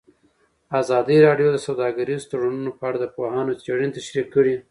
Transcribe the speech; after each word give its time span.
ازادي 0.81 1.17
راډیو 1.27 1.49
د 1.51 1.57
سوداګریز 1.67 2.21
تړونونه 2.31 2.71
په 2.79 2.83
اړه 2.89 2.97
د 3.01 3.05
پوهانو 3.15 3.57
څېړنې 3.61 3.89
تشریح 3.97 4.25
کړې. 4.33 4.53